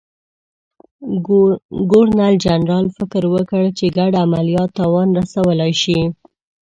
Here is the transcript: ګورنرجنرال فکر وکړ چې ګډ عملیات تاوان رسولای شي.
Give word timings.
ګورنرجنرال 1.91 2.85
فکر 2.97 3.23
وکړ 3.33 3.63
چې 3.77 3.85
ګډ 3.97 4.13
عملیات 4.25 4.69
تاوان 4.79 5.07
رسولای 5.19 5.73
شي. 5.81 5.99